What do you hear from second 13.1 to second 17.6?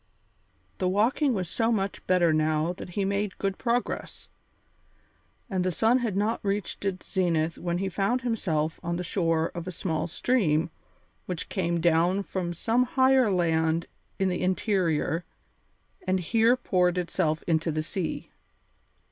land in the interior and here poured itself